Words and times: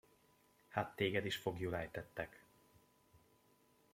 Hát 0.67 0.95
téged 0.95 1.25
is 1.25 1.35
foglyul 1.35 1.75
ejtettek! 1.75 2.45